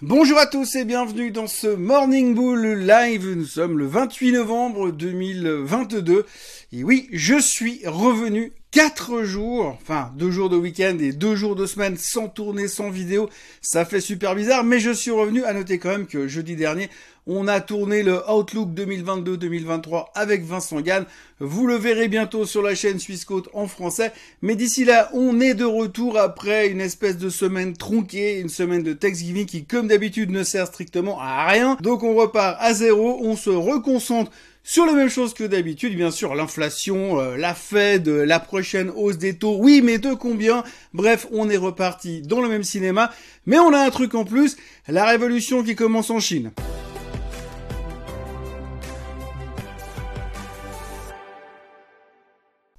Bonjour 0.00 0.38
à 0.38 0.46
tous 0.46 0.76
et 0.76 0.84
bienvenue 0.84 1.32
dans 1.32 1.48
ce 1.48 1.66
Morning 1.66 2.32
Bull 2.32 2.64
Live. 2.86 3.34
Nous 3.34 3.44
sommes 3.44 3.80
le 3.80 3.88
28 3.88 4.30
novembre 4.30 4.92
2022. 4.92 6.24
Et 6.72 6.84
oui, 6.84 7.08
je 7.10 7.40
suis 7.40 7.82
revenu 7.84 8.52
quatre 8.70 9.22
jours, 9.22 9.76
enfin 9.80 10.12
deux 10.16 10.30
jours 10.30 10.50
de 10.50 10.56
week-end 10.56 10.96
et 11.00 11.12
deux 11.12 11.36
jours 11.36 11.56
de 11.56 11.66
semaine 11.66 11.96
sans 11.96 12.28
tourner, 12.28 12.68
sans 12.68 12.90
vidéo. 12.90 13.28
Ça 13.62 13.84
fait 13.84 14.00
super 14.00 14.34
bizarre, 14.34 14.64
mais 14.64 14.78
je 14.80 14.90
suis 14.90 15.10
revenu. 15.10 15.44
À 15.44 15.52
noter 15.52 15.78
quand 15.78 15.90
même 15.90 16.06
que 16.06 16.28
jeudi 16.28 16.56
dernier, 16.56 16.90
on 17.26 17.46
a 17.46 17.60
tourné 17.60 18.02
le 18.02 18.22
Outlook 18.30 18.70
2022-2023 18.70 20.06
avec 20.14 20.44
Vincent 20.44 20.80
Gann. 20.80 21.04
Vous 21.40 21.66
le 21.66 21.76
verrez 21.76 22.08
bientôt 22.08 22.46
sur 22.46 22.62
la 22.62 22.74
chaîne 22.74 22.98
Suisse 22.98 23.24
Côte 23.24 23.48
en 23.52 23.68
français. 23.68 24.12
Mais 24.42 24.56
d'ici 24.56 24.84
là, 24.84 25.10
on 25.12 25.40
est 25.40 25.54
de 25.54 25.64
retour 25.64 26.18
après 26.18 26.68
une 26.68 26.80
espèce 26.80 27.18
de 27.18 27.30
semaine 27.30 27.76
tronquée, 27.76 28.40
une 28.40 28.48
semaine 28.48 28.82
de 28.82 28.92
Thanksgiving 28.92 29.46
qui, 29.46 29.64
comme 29.64 29.88
d'habitude, 29.88 30.30
ne 30.30 30.42
sert 30.42 30.66
strictement 30.66 31.20
à 31.20 31.46
rien. 31.46 31.76
Donc 31.80 32.02
on 32.02 32.14
repart 32.14 32.56
à 32.60 32.74
zéro, 32.74 33.20
on 33.22 33.36
se 33.36 33.50
reconcentre 33.50 34.30
sur 34.68 34.84
les 34.84 34.92
mêmes 34.92 35.08
choses 35.08 35.32
que 35.32 35.44
d'habitude, 35.44 35.96
bien 35.96 36.10
sûr, 36.10 36.34
l'inflation, 36.34 37.18
euh, 37.18 37.38
la 37.38 37.54
Fed, 37.54 38.06
la 38.06 38.38
prochaine 38.38 38.90
hausse 38.94 39.16
des 39.16 39.34
taux, 39.34 39.56
oui, 39.58 39.80
mais 39.82 39.96
de 39.96 40.12
combien? 40.12 40.62
Bref, 40.92 41.26
on 41.32 41.48
est 41.48 41.56
reparti 41.56 42.20
dans 42.20 42.42
le 42.42 42.50
même 42.50 42.62
cinéma, 42.62 43.10
mais 43.46 43.58
on 43.58 43.72
a 43.72 43.78
un 43.78 43.88
truc 43.88 44.14
en 44.14 44.26
plus, 44.26 44.58
la 44.86 45.06
révolution 45.06 45.62
qui 45.62 45.74
commence 45.74 46.10
en 46.10 46.20
Chine. 46.20 46.52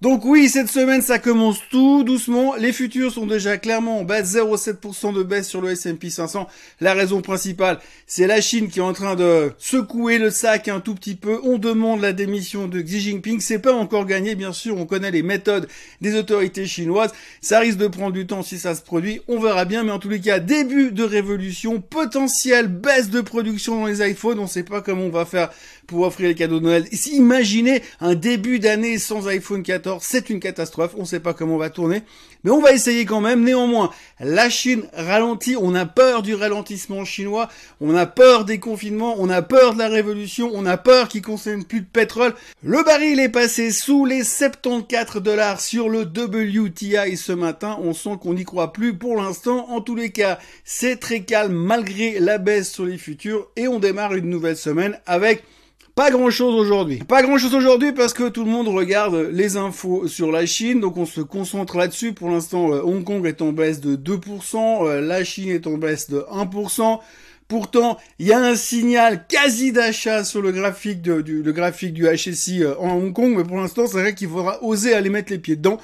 Donc 0.02 0.24
oui, 0.24 0.48
cette 0.48 0.70
semaine, 0.70 1.02
ça 1.02 1.20
commence 1.20 1.60
tout 1.70 2.06
doucement. 2.06 2.56
Les 2.56 2.72
futurs 2.72 3.12
sont 3.12 3.26
déjà 3.26 3.58
clairement 3.58 4.00
en 4.00 4.04
baisse, 4.06 4.34
0,7% 4.34 5.14
de 5.14 5.24
baisse 5.24 5.50
sur 5.50 5.60
le 5.60 5.72
S&P 5.72 6.10
500. 6.10 6.48
La 6.80 6.94
raison 6.94 7.22
principale, 7.22 7.80
c'est 8.08 8.26
la 8.26 8.40
Chine 8.40 8.70
qui 8.70 8.80
est 8.80 8.82
en 8.82 8.94
train 8.94 9.16
de 9.16 9.52
secouer 9.58 10.18
le 10.18 10.30
sac 10.30 10.70
un 10.70 10.80
tout 10.80 10.96
petit 10.96 11.16
peu. 11.16 11.42
On 11.44 11.58
demande 11.58 12.00
la 12.00 12.14
démission 12.14 12.70
de 12.70 12.80
Xi 12.80 13.02
Jinping. 13.02 13.42
C'est 13.42 13.60
pas 13.60 13.74
encore 13.74 14.06
gagné, 14.06 14.36
bien 14.36 14.54
sûr. 14.54 14.78
On 14.78 14.86
connaît 14.86 15.12
les 15.12 15.22
méthodes 15.22 15.68
des 16.00 16.16
autorités 16.16 16.66
chinoises. 16.66 17.12
Ça 17.42 17.60
risque 17.60 17.78
de 17.78 17.88
prendre 17.88 18.14
du 18.14 18.26
temps 18.26 18.42
si 18.42 18.58
ça 18.58 18.76
se 18.76 18.82
produit. 18.82 19.20
On 19.28 19.42
verra 19.42 19.66
bien, 19.66 19.84
mais 19.84 19.92
en 19.92 20.00
tous 20.00 20.08
les 20.08 20.22
cas, 20.22 20.40
début 20.40 20.92
de 20.92 21.04
révolution, 21.04 21.82
potentielle 21.82 22.68
baisse 22.68 23.10
de 23.10 23.20
production 23.20 23.82
dans 23.82 23.88
les 23.88 24.02
iPhones. 24.10 24.40
On 24.40 24.48
sait 24.48 24.64
pas 24.64 24.80
comment 24.80 25.04
on 25.04 25.10
va 25.10 25.26
faire 25.26 25.50
pour 25.88 26.02
offrir 26.02 26.30
les 26.30 26.36
cadeaux 26.36 26.60
de 26.60 26.66
Noël. 26.66 26.86
Imaginez 27.12 27.82
un 28.00 28.16
début 28.16 28.60
d'année 28.60 28.98
sans 28.98 29.28
iPhone 29.28 29.64
14, 29.64 29.89
c'est 30.02 30.30
une 30.30 30.40
catastrophe, 30.40 30.94
on 30.96 31.02
ne 31.02 31.06
sait 31.06 31.20
pas 31.20 31.34
comment 31.34 31.56
on 31.56 31.60
va 31.60 31.70
tourner, 31.70 32.04
mais 32.44 32.52
on 32.52 32.62
va 32.62 32.72
essayer 32.72 33.06
quand 33.06 33.22
même. 33.22 33.44
Néanmoins, 33.44 33.92
la 34.20 34.50
Chine 34.50 34.84
ralentit, 34.94 35.56
on 35.60 35.74
a 35.76 35.86
peur 35.86 36.22
du 36.22 36.36
ralentissement 36.36 37.06
chinois, 37.06 37.50
on 37.82 37.96
a 37.96 38.06
peur 38.06 38.46
des 38.46 38.60
confinements, 38.60 39.16
on 39.18 39.30
a 39.30 39.42
peur 39.42 39.74
de 39.74 39.80
la 39.80 39.88
révolution, 39.88 40.52
on 40.54 40.66
a 40.66 40.78
peur 40.78 41.08
qu'ils 41.08 41.22
consomment 41.22 41.64
plus 41.64 41.82
de 41.82 41.86
pétrole. 41.86 42.36
Le 42.64 42.84
baril 42.84 43.20
est 43.20 43.30
passé 43.30 43.72
sous 43.72 44.06
les 44.06 44.24
74 44.24 45.24
dollars 45.24 45.62
sur 45.62 45.90
le 45.90 46.02
WTI 46.02 47.18
ce 47.18 47.32
matin, 47.32 47.78
on 47.82 47.94
sent 47.94 48.18
qu'on 48.22 48.34
n'y 48.34 48.46
croit 48.46 48.74
plus 48.74 48.98
pour 48.98 49.16
l'instant. 49.16 49.70
En 49.70 49.82
tous 49.82 49.96
les 49.96 50.12
cas, 50.12 50.40
c'est 50.64 50.98
très 50.98 51.22
calme 51.22 51.54
malgré 51.54 52.20
la 52.20 52.38
baisse 52.38 52.72
sur 52.72 52.86
les 52.86 52.98
futurs 52.98 53.48
et 53.56 53.68
on 53.68 53.80
démarre 53.80 54.14
une 54.14 54.30
nouvelle 54.30 54.58
semaine 54.58 55.00
avec 55.06 55.44
pas 56.00 56.12
grand 56.12 56.30
chose 56.30 56.56
aujourd'hui. 56.56 57.00
Pas 57.00 57.22
grand 57.24 57.38
chose 57.38 57.54
aujourd'hui 57.54 57.92
parce 57.92 58.14
que 58.14 58.30
tout 58.30 58.46
le 58.46 58.50
monde 58.50 58.70
regarde 58.70 59.16
les 59.34 59.58
infos 59.58 60.08
sur 60.08 60.32
la 60.32 60.46
Chine, 60.46 60.80
donc 60.80 60.96
on 60.96 61.06
se 61.06 61.20
concentre 61.20 61.76
là-dessus. 61.76 62.14
Pour 62.14 62.30
l'instant, 62.30 62.72
euh, 62.72 62.82
Hong 62.82 63.04
Kong 63.04 63.26
est 63.26 63.42
en 63.42 63.52
baisse 63.52 63.82
de 63.82 63.98
2%, 63.98 64.88
euh, 64.88 65.02
la 65.02 65.26
Chine 65.26 65.50
est 65.50 65.68
en 65.68 65.74
baisse 65.74 66.10
de 66.10 66.24
1%. 66.32 67.02
Pourtant, 67.50 67.98
il 68.18 68.28
y 68.28 68.32
a 68.32 68.40
un 68.40 68.56
signal 68.56 69.26
quasi 69.28 69.74
d'achat 69.74 70.24
sur 70.24 70.42
le 70.42 70.54
graphique, 70.54 71.02
du, 71.02 71.44
le 71.44 71.52
graphique 71.52 71.94
du 71.94 72.08
HSI 72.08 72.64
euh, 72.64 72.78
en 72.78 72.96
Hong 72.96 73.12
Kong, 73.12 73.34
mais 73.36 73.44
pour 73.44 73.58
l'instant, 73.58 73.86
c'est 73.86 74.00
vrai 74.00 74.16
qu'il 74.16 74.30
faudra 74.30 74.64
oser 74.64 74.94
aller 74.94 75.10
mettre 75.10 75.34
les 75.34 75.40
pieds 75.40 75.58
dedans 75.58 75.82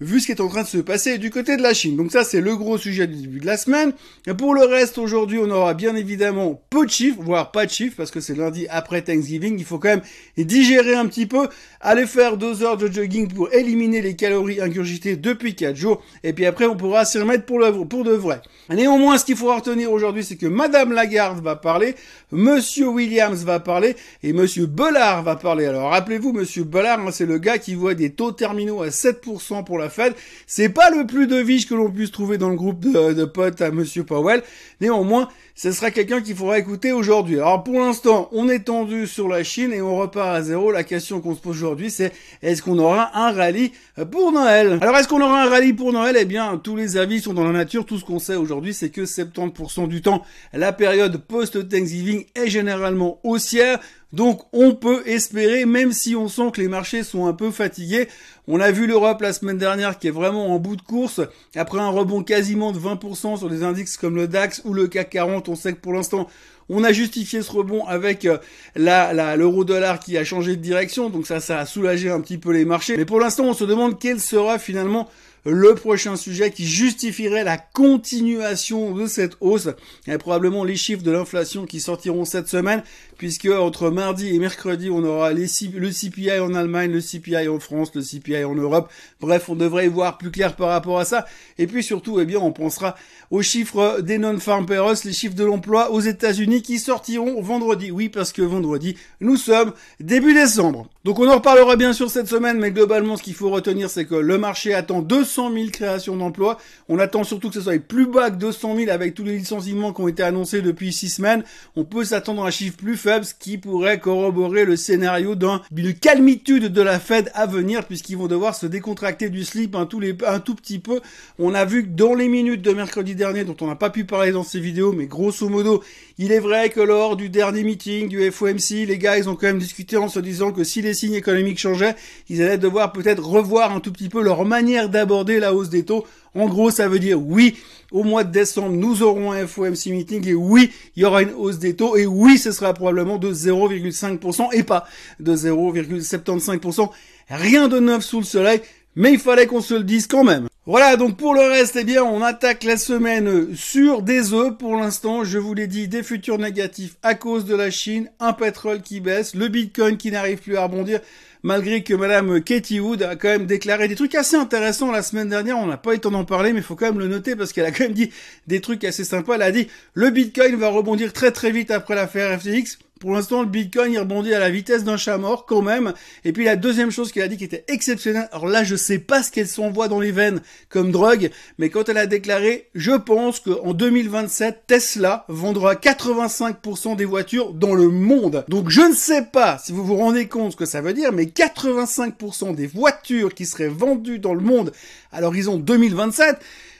vu 0.00 0.20
ce 0.20 0.26
qui 0.26 0.32
est 0.32 0.40
en 0.40 0.48
train 0.48 0.62
de 0.62 0.66
se 0.68 0.78
passer 0.78 1.16
du 1.16 1.30
côté 1.30 1.56
de 1.56 1.62
la 1.62 1.72
Chine. 1.72 1.96
Donc 1.96 2.12
ça, 2.12 2.22
c'est 2.22 2.40
le 2.40 2.54
gros 2.56 2.76
sujet 2.76 3.06
du 3.06 3.16
début 3.16 3.40
de 3.40 3.46
la 3.46 3.56
semaine. 3.56 3.92
Et 4.26 4.34
pour 4.34 4.54
le 4.54 4.62
reste, 4.62 4.98
aujourd'hui, 4.98 5.38
on 5.38 5.50
aura 5.50 5.74
bien 5.74 5.96
évidemment 5.96 6.60
peu 6.68 6.84
de 6.84 6.90
chiffres, 6.90 7.22
voire 7.22 7.50
pas 7.50 7.64
de 7.64 7.70
chiffres, 7.70 7.96
parce 7.96 8.10
que 8.10 8.20
c'est 8.20 8.34
lundi 8.34 8.66
après 8.68 9.02
Thanksgiving. 9.02 9.58
Il 9.58 9.64
faut 9.64 9.78
quand 9.78 9.88
même 9.88 10.02
digérer 10.36 10.94
un 10.94 11.06
petit 11.06 11.26
peu, 11.26 11.48
aller 11.80 12.06
faire 12.06 12.36
deux 12.36 12.62
heures 12.62 12.76
de 12.76 12.88
jogging 12.88 13.32
pour 13.32 13.52
éliminer 13.54 14.02
les 14.02 14.16
calories 14.16 14.60
ingurgitées 14.60 15.16
depuis 15.16 15.54
quatre 15.54 15.76
jours. 15.76 16.02
Et 16.22 16.32
puis 16.34 16.44
après, 16.44 16.66
on 16.66 16.76
pourra 16.76 17.04
s'y 17.04 17.18
remettre 17.18 17.46
pour, 17.46 17.58
le, 17.58 17.72
pour 17.86 18.04
de 18.04 18.12
vrai. 18.12 18.42
Néanmoins, 18.68 19.16
ce 19.16 19.24
qu'il 19.24 19.36
faut 19.36 19.54
retenir 19.54 19.90
aujourd'hui, 19.90 20.24
c'est 20.24 20.36
que 20.36 20.46
Madame 20.46 20.92
Lagarde 20.92 21.42
va 21.42 21.56
parler, 21.56 21.94
Monsieur 22.32 22.88
Williams 22.88 23.44
va 23.44 23.60
parler, 23.60 23.96
et 24.22 24.32
Monsieur 24.34 24.66
Bellard 24.66 25.22
va 25.22 25.36
parler. 25.36 25.64
Alors, 25.64 25.90
rappelez-vous, 25.90 26.32
Monsieur 26.32 26.64
Bellard, 26.64 27.00
hein, 27.00 27.10
c'est 27.12 27.26
le 27.26 27.38
gars 27.38 27.58
qui 27.58 27.74
voit 27.74 27.94
des 27.94 28.10
taux 28.10 28.32
terminaux 28.32 28.82
à 28.82 28.88
7% 28.88 29.64
pour 29.64 29.78
la 29.78 29.85
Fed. 29.88 30.14
C'est 30.46 30.68
pas 30.68 30.90
le 30.90 31.06
plus 31.06 31.26
de 31.26 31.36
viche 31.36 31.68
que 31.68 31.74
l'on 31.74 31.90
puisse 31.90 32.10
trouver 32.10 32.38
dans 32.38 32.48
le 32.48 32.56
groupe 32.56 32.80
de, 32.80 33.12
de 33.12 33.24
potes 33.24 33.60
à 33.60 33.70
Monsieur 33.70 34.04
Powell. 34.04 34.42
Néanmoins, 34.80 35.28
ce 35.54 35.72
sera 35.72 35.90
quelqu'un 35.90 36.20
qu'il 36.20 36.36
faudra 36.36 36.58
écouter 36.58 36.92
aujourd'hui. 36.92 37.36
Alors 37.36 37.64
pour 37.64 37.80
l'instant, 37.80 38.28
on 38.32 38.48
est 38.48 38.64
tendu 38.64 39.06
sur 39.06 39.26
la 39.26 39.42
Chine 39.42 39.72
et 39.72 39.80
on 39.80 39.96
repart 39.96 40.36
à 40.36 40.42
zéro. 40.42 40.70
La 40.70 40.84
question 40.84 41.20
qu'on 41.20 41.34
se 41.34 41.40
pose 41.40 41.56
aujourd'hui, 41.56 41.90
c'est 41.90 42.12
est-ce 42.42 42.62
qu'on 42.62 42.78
aura 42.78 43.16
un 43.16 43.32
rallye 43.32 43.72
pour 44.10 44.32
Noël? 44.32 44.78
Alors 44.82 44.96
est-ce 44.98 45.08
qu'on 45.08 45.22
aura 45.22 45.44
un 45.44 45.48
rallye 45.48 45.72
pour 45.72 45.92
Noël? 45.92 46.16
Eh 46.20 46.26
bien, 46.26 46.60
tous 46.62 46.76
les 46.76 46.98
avis 46.98 47.20
sont 47.22 47.32
dans 47.32 47.44
la 47.44 47.52
nature. 47.52 47.86
Tout 47.86 47.98
ce 47.98 48.04
qu'on 48.04 48.18
sait 48.18 48.34
aujourd'hui, 48.34 48.74
c'est 48.74 48.90
que 48.90 49.02
70% 49.02 49.88
du 49.88 50.02
temps, 50.02 50.22
la 50.52 50.72
période 50.72 51.16
post-Thanksgiving 51.26 52.26
est 52.34 52.48
généralement 52.48 53.18
haussière. 53.24 53.80
Donc 54.12 54.42
on 54.52 54.74
peut 54.74 55.02
espérer, 55.06 55.66
même 55.66 55.92
si 55.92 56.14
on 56.14 56.28
sent 56.28 56.50
que 56.52 56.60
les 56.60 56.68
marchés 56.68 57.02
sont 57.02 57.26
un 57.26 57.32
peu 57.32 57.50
fatigués. 57.50 58.08
On 58.46 58.60
a 58.60 58.70
vu 58.70 58.86
l'Europe 58.86 59.20
la 59.20 59.32
semaine 59.32 59.58
dernière 59.58 59.98
qui 59.98 60.06
est 60.08 60.12
vraiment 60.12 60.54
en 60.54 60.58
bout 60.58 60.76
de 60.76 60.82
course. 60.82 61.20
Après 61.56 61.80
un 61.80 61.90
rebond 61.90 62.22
quasiment 62.22 62.72
de 62.72 62.78
20% 62.78 63.38
sur 63.38 63.50
des 63.50 63.62
indices 63.62 63.96
comme 63.96 64.16
le 64.16 64.28
DAX 64.28 64.62
ou 64.64 64.72
le 64.72 64.86
CAC 64.86 65.10
40, 65.10 65.48
on 65.48 65.56
sait 65.56 65.72
que 65.72 65.80
pour 65.80 65.92
l'instant 65.92 66.28
on 66.68 66.84
a 66.84 66.92
justifié 66.92 67.42
ce 67.42 67.52
rebond 67.52 67.84
avec 67.86 68.24
euh, 68.24 68.38
l'euro 68.74 69.64
dollar 69.64 70.00
qui 70.00 70.16
a 70.18 70.24
changé 70.24 70.56
de 70.56 70.62
direction, 70.62 71.10
donc 71.10 71.26
ça, 71.26 71.40
ça 71.40 71.60
a 71.60 71.66
soulagé 71.66 72.10
un 72.10 72.20
petit 72.20 72.38
peu 72.38 72.52
les 72.52 72.64
marchés. 72.64 72.96
Mais 72.96 73.04
pour 73.04 73.20
l'instant, 73.20 73.44
on 73.44 73.54
se 73.54 73.64
demande 73.64 73.98
quel 73.98 74.20
sera 74.20 74.58
finalement 74.58 75.08
le 75.44 75.76
prochain 75.76 76.16
sujet 76.16 76.50
qui 76.50 76.66
justifierait 76.66 77.44
la 77.44 77.56
continuation 77.56 78.92
de 78.92 79.06
cette 79.06 79.36
hausse. 79.40 79.68
Et 80.08 80.18
probablement 80.18 80.64
les 80.64 80.74
chiffres 80.74 81.04
de 81.04 81.12
l'inflation 81.12 81.66
qui 81.66 81.80
sortiront 81.80 82.24
cette 82.24 82.48
semaine, 82.48 82.82
puisque 83.16 83.46
entre 83.46 83.90
mardi 83.90 84.34
et 84.34 84.38
mercredi, 84.38 84.90
on 84.90 85.02
aura 85.04 85.32
le 85.32 85.46
CPI 85.46 86.38
en 86.40 86.54
Allemagne, 86.54 86.92
le 86.92 87.00
CPI 87.00 87.48
en 87.48 87.58
France, 87.58 87.92
le 87.94 88.02
CPI 88.02 88.44
en 88.44 88.54
Europe. 88.54 88.90
Bref, 89.20 89.48
on 89.48 89.54
devrait 89.54 89.86
y 89.86 89.88
voir 89.88 90.18
plus 90.18 90.30
clair 90.30 90.56
par 90.56 90.68
rapport 90.68 90.98
à 90.98 91.04
ça. 91.04 91.26
Et 91.58 91.66
puis 91.66 91.82
surtout, 91.82 92.20
eh 92.20 92.24
bien, 92.24 92.38
on 92.38 92.52
pensera 92.52 92.96
aux 93.30 93.42
chiffres 93.42 94.00
des 94.00 94.18
non-farm 94.18 94.66
payrolls, 94.66 94.96
les 95.04 95.12
chiffres 95.12 95.34
de 95.34 95.44
l'emploi 95.44 95.90
aux 95.90 96.00
États-Unis 96.00 96.62
qui 96.62 96.78
sortiront 96.78 97.40
vendredi. 97.40 97.90
Oui, 97.90 98.08
parce 98.08 98.32
que 98.32 98.42
vendredi, 98.42 98.96
nous 99.20 99.36
sommes 99.36 99.72
début 100.00 100.34
décembre. 100.34 100.88
Donc 101.04 101.18
on 101.20 101.28
en 101.28 101.36
reparlera 101.36 101.76
bien 101.76 101.92
sûr 101.92 102.10
cette 102.10 102.28
semaine, 102.28 102.58
mais 102.58 102.72
globalement, 102.72 103.16
ce 103.16 103.22
qu'il 103.22 103.34
faut 103.34 103.50
retenir, 103.50 103.88
c'est 103.88 104.06
que 104.06 104.14
le 104.14 104.38
marché 104.38 104.74
attend 104.74 105.02
200 105.02 105.52
000 105.52 105.66
créations 105.70 106.16
d'emplois. 106.16 106.58
On 106.88 106.98
attend 106.98 107.24
surtout 107.24 107.48
que 107.48 107.54
ce 107.54 107.60
soit 107.60 107.78
plus 107.78 108.06
bas 108.06 108.30
que 108.30 108.36
200 108.36 108.76
000 108.76 108.90
avec 108.90 109.14
tous 109.14 109.24
les 109.24 109.38
licenciements 109.38 109.92
qui 109.92 110.00
ont 110.00 110.08
été 110.08 110.22
annoncés 110.22 110.62
depuis 110.62 110.92
six 110.92 111.08
semaines. 111.08 111.44
On 111.76 111.84
peut 111.84 112.04
s'attendre 112.04 112.44
à 112.44 112.48
un 112.48 112.50
chiffre 112.50 112.76
plus 112.76 112.96
qui 113.38 113.58
pourrait 113.58 114.00
corroborer 114.00 114.64
le 114.64 114.76
scénario 114.76 115.34
d'une 115.34 115.94
calmitude 115.94 116.72
de 116.72 116.82
la 116.82 116.98
Fed 116.98 117.30
à 117.34 117.46
venir, 117.46 117.86
puisqu'ils 117.86 118.16
vont 118.16 118.26
devoir 118.26 118.54
se 118.54 118.66
décontracter 118.66 119.30
du 119.30 119.44
slip 119.44 119.74
un 119.76 119.86
tout, 119.86 120.00
les, 120.00 120.16
un 120.26 120.40
tout 120.40 120.54
petit 120.54 120.78
peu. 120.78 121.00
On 121.38 121.54
a 121.54 121.64
vu 121.64 121.84
que 121.84 121.90
dans 121.90 122.14
les 122.14 122.28
minutes 122.28 122.62
de 122.62 122.72
mercredi 122.72 123.14
dernier, 123.14 123.44
dont 123.44 123.56
on 123.60 123.66
n'a 123.66 123.76
pas 123.76 123.90
pu 123.90 124.04
parler 124.04 124.32
dans 124.32 124.42
ces 124.42 124.60
vidéos, 124.60 124.92
mais 124.92 125.06
grosso 125.06 125.48
modo, 125.48 125.82
il 126.18 126.32
est 126.32 126.40
vrai 126.40 126.70
que 126.70 126.80
lors 126.80 127.16
du 127.16 127.28
dernier 127.28 127.62
meeting 127.62 128.08
du 128.08 128.30
FOMC, 128.30 128.86
les 128.86 128.98
gars, 128.98 129.18
ils 129.18 129.28
ont 129.28 129.36
quand 129.36 129.46
même 129.46 129.58
discuté 129.58 129.96
en 129.96 130.08
se 130.08 130.18
disant 130.18 130.50
que 130.50 130.64
si 130.64 130.82
les 130.82 130.94
signes 130.94 131.14
économiques 131.14 131.58
changeaient, 131.58 131.94
ils 132.28 132.42
allaient 132.42 132.58
devoir 132.58 132.92
peut-être 132.92 133.22
revoir 133.24 133.72
un 133.72 133.80
tout 133.80 133.92
petit 133.92 134.08
peu 134.08 134.22
leur 134.22 134.44
manière 134.44 134.88
d'aborder 134.88 135.38
la 135.38 135.54
hausse 135.54 135.68
des 135.68 135.84
taux. 135.84 136.04
En 136.36 136.48
gros, 136.48 136.70
ça 136.70 136.88
veut 136.88 136.98
dire 136.98 137.20
oui, 137.20 137.56
au 137.90 138.04
mois 138.04 138.24
de 138.24 138.30
décembre, 138.30 138.76
nous 138.76 139.02
aurons 139.02 139.32
un 139.32 139.46
FOMC 139.46 139.86
meeting 139.86 140.28
et 140.28 140.34
oui, 140.34 140.70
il 140.94 141.02
y 141.02 141.06
aura 141.06 141.22
une 141.22 141.32
hausse 141.32 141.58
des 141.58 141.74
taux 141.74 141.96
et 141.96 142.04
oui, 142.04 142.36
ce 142.36 142.52
sera 142.52 142.74
probablement 142.74 143.16
de 143.16 143.32
0,5% 143.32 144.48
et 144.52 144.62
pas 144.62 144.86
de 145.18 145.34
0,75%. 145.34 146.90
Rien 147.30 147.68
de 147.68 147.78
neuf 147.78 148.04
sous 148.04 148.18
le 148.18 148.24
soleil. 148.24 148.60
mais 148.96 149.12
il 149.12 149.18
fallait 149.18 149.46
qu'on 149.46 149.60
se 149.60 149.74
le 149.74 149.84
dise 149.84 150.06
quand 150.06 150.24
même. 150.24 150.48
Voilà, 150.68 150.96
donc 150.96 151.16
pour 151.16 151.32
le 151.32 151.42
reste, 151.42 151.76
eh 151.76 151.84
bien, 151.84 152.02
on 152.02 152.22
attaque 152.22 152.64
la 152.64 152.76
semaine 152.76 153.54
sur 153.54 154.02
des 154.02 154.32
œufs. 154.32 154.58
Pour 154.58 154.74
l'instant, 154.74 155.22
je 155.22 155.38
vous 155.38 155.54
l'ai 155.54 155.68
dit, 155.68 155.86
des 155.86 156.02
futurs 156.02 156.38
négatifs 156.38 156.96
à 157.04 157.14
cause 157.14 157.44
de 157.44 157.54
la 157.54 157.70
Chine, 157.70 158.10
un 158.18 158.32
pétrole 158.32 158.82
qui 158.82 158.98
baisse, 159.00 159.36
le 159.36 159.46
Bitcoin 159.46 159.96
qui 159.96 160.10
n'arrive 160.10 160.38
plus 160.38 160.56
à 160.56 160.64
rebondir, 160.64 160.98
malgré 161.46 161.84
que 161.84 161.94
Madame 161.94 162.42
Katie 162.42 162.80
Wood 162.80 163.04
a 163.04 163.14
quand 163.14 163.28
même 163.28 163.46
déclaré 163.46 163.86
des 163.86 163.94
trucs 163.94 164.16
assez 164.16 164.34
intéressants 164.34 164.90
la 164.90 165.02
semaine 165.02 165.28
dernière. 165.28 165.56
On 165.56 165.66
n'a 165.66 165.76
pas 165.76 165.92
eu 165.92 165.94
le 165.94 166.00
temps 166.00 166.10
d'en 166.10 166.24
parler, 166.24 166.52
mais 166.52 166.58
il 166.58 166.64
faut 166.64 166.74
quand 166.74 166.86
même 166.86 166.98
le 166.98 167.06
noter 167.06 167.36
parce 167.36 167.52
qu'elle 167.52 167.66
a 167.66 167.70
quand 167.70 167.84
même 167.84 167.92
dit 167.92 168.10
des 168.48 168.60
trucs 168.60 168.82
assez 168.82 169.04
sympas. 169.04 169.36
Elle 169.36 169.42
a 169.42 169.52
dit, 169.52 169.68
le 169.94 170.10
Bitcoin 170.10 170.56
va 170.56 170.70
rebondir 170.70 171.12
très 171.12 171.30
très 171.30 171.52
vite 171.52 171.70
après 171.70 171.94
l'affaire 171.94 172.36
FTX. 172.40 172.78
Pour 172.98 173.12
l'instant, 173.12 173.42
le 173.42 173.48
Bitcoin, 173.48 173.92
il 173.92 173.98
rebondit 173.98 174.32
à 174.32 174.38
la 174.38 174.48
vitesse 174.48 174.82
d'un 174.82 174.96
chat 174.96 175.18
mort, 175.18 175.44
quand 175.44 175.60
même. 175.60 175.92
Et 176.24 176.32
puis, 176.32 176.44
la 176.44 176.56
deuxième 176.56 176.90
chose 176.90 177.12
qu'elle 177.12 177.24
a 177.24 177.28
dit 177.28 177.36
qui 177.36 177.44
était 177.44 177.64
exceptionnelle, 177.68 178.26
alors 178.32 178.46
là, 178.46 178.64
je 178.64 178.74
sais 178.74 178.98
pas 178.98 179.22
ce 179.22 179.30
qu'elle 179.30 179.46
s'envoie 179.46 179.88
dans 179.88 180.00
les 180.00 180.12
veines 180.12 180.40
comme 180.70 180.92
drogue, 180.92 181.30
mais 181.58 181.68
quand 181.68 181.90
elle 181.90 181.98
a 181.98 182.06
déclaré, 182.06 182.70
je 182.74 182.92
pense 182.92 183.40
qu'en 183.40 183.74
2027, 183.74 184.62
Tesla 184.66 185.26
vendra 185.28 185.74
85% 185.74 186.96
des 186.96 187.04
voitures 187.04 187.52
dans 187.52 187.74
le 187.74 187.88
monde. 187.88 188.46
Donc, 188.48 188.70
je 188.70 188.80
ne 188.80 188.94
sais 188.94 189.26
pas 189.30 189.58
si 189.58 189.72
vous 189.72 189.84
vous 189.84 189.96
rendez 189.96 190.26
compte 190.26 190.52
ce 190.52 190.56
que 190.56 190.64
ça 190.64 190.80
veut 190.80 190.94
dire, 190.94 191.12
mais 191.12 191.24
85% 191.24 192.54
des 192.54 192.66
voitures 192.66 193.34
qui 193.34 193.44
seraient 193.44 193.68
vendues 193.68 194.20
dans 194.20 194.32
le 194.32 194.40
monde 194.40 194.72
à 195.12 195.20
l'horizon 195.20 195.58
2027, 195.58 196.38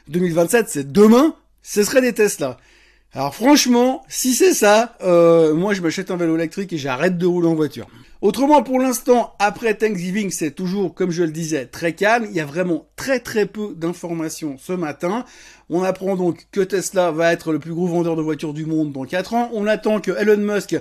2027, 0.09 0.67
c'est 0.71 0.93
demain, 0.93 1.35
ce 1.63 1.85
serait 1.85 2.01
des 2.01 2.15
Tesla. 2.15 2.57
Alors 3.17 3.35
franchement, 3.35 4.05
si 4.09 4.35
c'est 4.35 4.53
ça, 4.53 4.95
euh, 5.03 5.55
moi 5.55 5.73
je 5.73 5.81
m'achète 5.81 6.11
un 6.11 6.19
vélo 6.19 6.37
électrique 6.37 6.75
et 6.75 6.77
j'arrête 6.77 7.17
de 7.17 7.25
rouler 7.25 7.49
en 7.49 7.55
voiture. 7.55 7.87
Autrement, 8.21 8.63
pour 8.63 8.79
l'instant, 8.79 9.33
après 9.39 9.73
Thanksgiving, 9.73 10.31
c'est 10.31 10.51
toujours, 10.51 10.95
comme 10.95 11.11
je 11.11 11.23
le 11.23 11.31
disais, 11.31 11.65
très 11.65 11.95
calme. 11.95 12.27
Il 12.29 12.37
y 12.37 12.41
a 12.41 12.45
vraiment 12.45 12.85
très 12.95 13.19
très 13.19 13.47
peu 13.47 13.75
d'informations 13.75 14.57
ce 14.59 14.75
matin. 14.75 15.25
On 15.71 15.83
apprend 15.83 16.15
donc 16.15 16.47
que 16.53 16.61
Tesla 16.61 17.11
va 17.11 17.33
être 17.33 17.53
le 17.53 17.59
plus 17.59 17.73
gros 17.73 17.87
vendeur 17.87 18.17
de 18.17 18.23
voitures 18.23 18.53
du 18.53 18.67
monde 18.67 18.93
dans 18.93 19.07
4 19.07 19.33
ans. 19.33 19.51
On 19.55 19.67
attend 19.67 20.01
que 20.01 20.11
Elon 20.11 20.37
Musk 20.37 20.77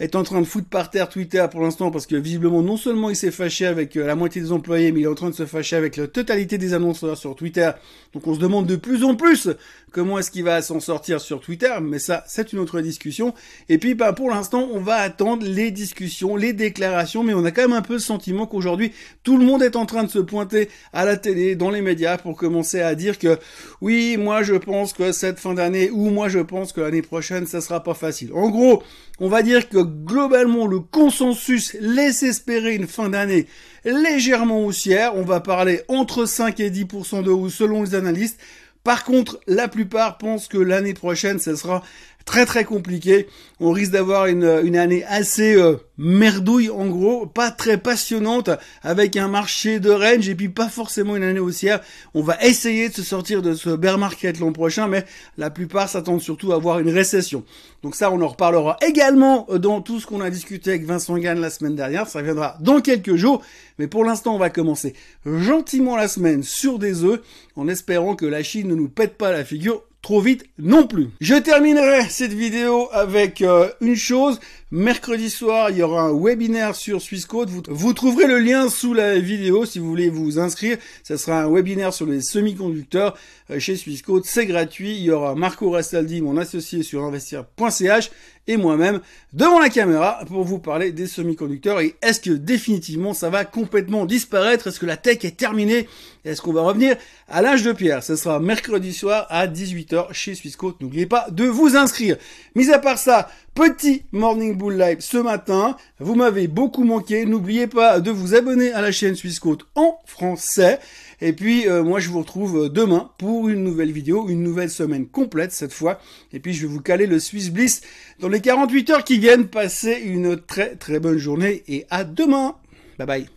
est 0.00 0.14
en 0.14 0.22
train 0.22 0.40
de 0.40 0.46
foutre 0.46 0.68
par 0.68 0.90
terre 0.90 1.08
Twitter 1.08 1.44
pour 1.50 1.60
l'instant 1.60 1.90
parce 1.90 2.06
que 2.06 2.16
visiblement 2.16 2.62
non 2.62 2.76
seulement 2.76 3.10
il 3.10 3.16
s'est 3.16 3.30
fâché 3.30 3.66
avec 3.66 3.96
euh, 3.96 4.06
la 4.06 4.14
moitié 4.14 4.40
des 4.40 4.52
employés, 4.52 4.92
mais 4.92 5.00
il 5.00 5.04
est 5.04 5.08
en 5.08 5.14
train 5.14 5.30
de 5.30 5.34
se 5.34 5.46
fâcher 5.46 5.76
avec 5.76 5.96
la 5.96 6.06
totalité 6.06 6.56
des 6.56 6.72
annonceurs 6.72 7.16
sur 7.16 7.34
Twitter. 7.34 7.70
Donc 8.14 8.26
on 8.26 8.34
se 8.34 8.38
demande 8.38 8.66
de 8.66 8.76
plus 8.76 9.02
en 9.02 9.16
plus 9.16 9.48
comment 9.90 10.18
est-ce 10.18 10.30
qu'il 10.30 10.44
va 10.44 10.62
s'en 10.62 10.80
sortir 10.80 11.20
sur 11.20 11.40
Twitter, 11.40 11.72
mais 11.82 11.98
ça 11.98 12.22
c'est 12.28 12.52
une 12.52 12.60
autre 12.60 12.80
discussion. 12.80 13.34
Et 13.68 13.78
puis 13.78 13.94
bah, 13.94 14.12
pour 14.12 14.30
l'instant 14.30 14.68
on 14.72 14.80
va 14.80 14.96
attendre 14.96 15.44
les 15.44 15.70
discussions, 15.70 16.36
les 16.36 16.52
déclarations, 16.52 17.24
mais 17.24 17.34
on 17.34 17.44
a 17.44 17.50
quand 17.50 17.62
même 17.62 17.72
un 17.72 17.82
peu 17.82 17.94
le 17.94 17.98
sentiment 17.98 18.46
qu'aujourd'hui 18.46 18.92
tout 19.24 19.36
le 19.36 19.44
monde 19.44 19.62
est 19.62 19.76
en 19.76 19.86
train 19.86 20.04
de 20.04 20.10
se 20.10 20.20
pointer 20.20 20.68
à 20.92 21.04
la 21.04 21.16
télé, 21.16 21.56
dans 21.56 21.70
les 21.70 21.82
médias 21.82 22.18
pour 22.18 22.36
commencer 22.36 22.80
à 22.80 22.94
dire 22.94 23.18
que 23.18 23.38
oui 23.80 24.16
moi 24.16 24.42
je 24.42 24.54
pense 24.54 24.92
que 24.92 25.10
cette 25.10 25.40
fin 25.40 25.54
d'année 25.54 25.90
ou 25.90 26.10
moi 26.10 26.28
je 26.28 26.38
pense 26.38 26.72
que 26.72 26.80
l'année 26.80 27.02
prochaine 27.02 27.46
ça 27.46 27.60
sera 27.60 27.82
pas 27.82 27.94
facile. 27.94 28.32
En 28.32 28.48
gros 28.48 28.82
on 29.20 29.28
va 29.28 29.42
dire 29.42 29.68
que 29.68 29.87
globalement, 29.88 30.66
le 30.66 30.80
consensus 30.80 31.74
laisse 31.80 32.22
espérer 32.22 32.74
une 32.74 32.86
fin 32.86 33.08
d'année 33.08 33.46
légèrement 33.84 34.64
haussière. 34.64 35.16
On 35.16 35.22
va 35.22 35.40
parler 35.40 35.82
entre 35.88 36.26
5 36.26 36.60
et 36.60 36.70
10% 36.70 37.22
de 37.22 37.30
hausse 37.30 37.54
selon 37.54 37.82
les 37.82 37.94
analystes. 37.94 38.38
Par 38.84 39.04
contre, 39.04 39.40
la 39.46 39.68
plupart 39.68 40.18
pensent 40.18 40.48
que 40.48 40.58
l'année 40.58 40.94
prochaine, 40.94 41.38
ce 41.38 41.56
sera 41.56 41.82
très 42.28 42.44
très 42.44 42.64
compliqué. 42.64 43.26
On 43.58 43.72
risque 43.72 43.92
d'avoir 43.92 44.26
une, 44.26 44.60
une, 44.62 44.76
année 44.76 45.02
assez 45.08 45.56
euh, 45.56 45.76
merdouille 45.96 46.68
en 46.68 46.86
gros, 46.86 47.24
pas 47.24 47.50
très 47.50 47.78
passionnante, 47.78 48.50
avec 48.82 49.16
un 49.16 49.28
marché 49.28 49.80
de 49.80 49.90
range 49.90 50.28
et 50.28 50.34
puis 50.34 50.50
pas 50.50 50.68
forcément 50.68 51.16
une 51.16 51.22
année 51.22 51.40
haussière. 51.40 51.80
On 52.12 52.22
va 52.22 52.36
essayer 52.44 52.90
de 52.90 52.94
se 52.94 53.02
sortir 53.02 53.40
de 53.40 53.54
ce 53.54 53.70
bear 53.70 53.96
market 53.96 54.38
l'an 54.40 54.52
prochain, 54.52 54.88
mais 54.88 55.06
la 55.38 55.48
plupart 55.48 55.88
s'attendent 55.88 56.20
surtout 56.20 56.52
à 56.52 56.56
avoir 56.56 56.80
une 56.80 56.90
récession. 56.90 57.44
Donc 57.82 57.94
ça, 57.94 58.12
on 58.12 58.20
en 58.20 58.28
reparlera 58.28 58.76
également 58.86 59.46
dans 59.54 59.80
tout 59.80 59.98
ce 59.98 60.06
qu'on 60.06 60.20
a 60.20 60.28
discuté 60.28 60.70
avec 60.70 60.84
Vincent 60.84 61.16
Gann 61.16 61.40
la 61.40 61.50
semaine 61.50 61.76
dernière. 61.76 62.08
Ça 62.08 62.20
viendra 62.20 62.58
dans 62.60 62.82
quelques 62.82 63.16
jours, 63.16 63.42
mais 63.78 63.86
pour 63.86 64.04
l'instant, 64.04 64.34
on 64.34 64.38
va 64.38 64.50
commencer 64.50 64.92
gentiment 65.24 65.96
la 65.96 66.08
semaine 66.08 66.42
sur 66.42 66.78
des 66.78 67.04
œufs, 67.04 67.20
en 67.56 67.68
espérant 67.68 68.16
que 68.16 68.26
la 68.26 68.42
Chine 68.42 68.68
ne 68.68 68.74
nous 68.74 68.90
pète 68.90 69.16
pas 69.16 69.32
la 69.32 69.44
figure 69.44 69.82
trop 70.02 70.20
vite 70.20 70.44
non 70.58 70.86
plus. 70.86 71.08
Je 71.20 71.34
terminerai 71.34 72.08
cette 72.08 72.32
vidéo 72.32 72.88
avec 72.92 73.42
euh, 73.42 73.68
une 73.80 73.96
chose. 73.96 74.40
Mercredi 74.70 75.30
soir, 75.30 75.70
il 75.70 75.78
y 75.78 75.82
aura 75.82 76.02
un 76.02 76.12
webinaire 76.12 76.76
sur 76.76 77.00
Swissquote. 77.00 77.48
Vous, 77.48 77.62
vous 77.68 77.92
trouverez 77.94 78.26
le 78.26 78.38
lien 78.38 78.68
sous 78.68 78.92
la 78.94 79.18
vidéo 79.18 79.64
si 79.64 79.78
vous 79.78 79.88
voulez 79.88 80.10
vous 80.10 80.38
inscrire. 80.38 80.76
Ce 81.02 81.16
sera 81.16 81.42
un 81.42 81.50
webinaire 81.50 81.94
sur 81.94 82.06
les 82.06 82.20
semi-conducteurs 82.20 83.16
euh, 83.50 83.58
chez 83.58 83.76
Swissquote. 83.76 84.24
C'est 84.26 84.46
gratuit. 84.46 84.96
Il 84.96 85.02
y 85.02 85.10
aura 85.10 85.34
Marco 85.34 85.70
Rastaldi, 85.70 86.20
mon 86.20 86.36
associé 86.36 86.82
sur 86.82 87.04
investir.ch 87.04 88.10
et 88.48 88.56
moi-même 88.56 89.00
devant 89.32 89.60
la 89.60 89.68
caméra 89.68 90.18
pour 90.26 90.42
vous 90.42 90.58
parler 90.58 90.90
des 90.90 91.06
semi-conducteurs 91.06 91.80
et 91.80 91.94
est-ce 92.02 92.20
que 92.20 92.30
définitivement 92.30 93.14
ça 93.14 93.30
va 93.30 93.44
complètement 93.44 94.06
disparaître? 94.06 94.66
Est-ce 94.66 94.80
que 94.80 94.86
la 94.86 94.96
tech 94.96 95.24
est 95.24 95.36
terminée? 95.36 95.86
Est-ce 96.24 96.42
qu'on 96.42 96.52
va 96.52 96.62
revenir 96.62 96.96
à 97.28 97.42
l'âge 97.42 97.62
de 97.62 97.72
pierre? 97.72 98.02
Ce 98.02 98.16
sera 98.16 98.40
mercredi 98.40 98.92
soir 98.92 99.26
à 99.28 99.46
18h 99.46 100.12
chez 100.12 100.34
Swissquote. 100.34 100.80
N'oubliez 100.80 101.06
pas 101.06 101.26
de 101.30 101.44
vous 101.44 101.76
inscrire. 101.76 102.16
Mis 102.54 102.70
à 102.70 102.78
part 102.78 102.98
ça, 102.98 103.28
petit 103.54 104.02
Morning 104.12 104.56
Bull 104.56 104.78
Live 104.78 104.98
ce 105.00 105.18
matin. 105.18 105.76
Vous 106.00 106.14
m'avez 106.14 106.48
beaucoup 106.48 106.84
manqué. 106.84 107.24
N'oubliez 107.24 107.66
pas 107.66 108.00
de 108.00 108.10
vous 108.10 108.34
abonner 108.34 108.72
à 108.72 108.80
la 108.80 108.92
chaîne 108.92 109.14
Swissquote 109.14 109.66
en 109.74 109.98
français. 110.06 110.80
Et 111.20 111.32
puis 111.32 111.66
euh, 111.66 111.82
moi 111.82 111.98
je 111.98 112.10
vous 112.10 112.20
retrouve 112.20 112.64
euh, 112.64 112.68
demain 112.68 113.10
pour 113.18 113.48
une 113.48 113.64
nouvelle 113.64 113.90
vidéo, 113.90 114.28
une 114.28 114.42
nouvelle 114.42 114.70
semaine 114.70 115.08
complète 115.08 115.50
cette 115.50 115.72
fois. 115.72 116.00
Et 116.32 116.38
puis 116.38 116.54
je 116.54 116.66
vais 116.66 116.72
vous 116.72 116.80
caler 116.80 117.06
le 117.06 117.18
Swiss 117.18 117.50
Bliss 117.50 117.80
dans 118.20 118.28
les 118.28 118.37
48 118.40 118.90
heures 118.90 119.04
qui 119.04 119.18
viennent. 119.18 119.48
Passer 119.48 120.00
une 120.04 120.40
très 120.40 120.76
très 120.76 121.00
bonne 121.00 121.18
journée 121.18 121.62
et 121.68 121.86
à 121.90 122.04
demain. 122.04 122.56
Bye 122.98 123.06
bye. 123.06 123.28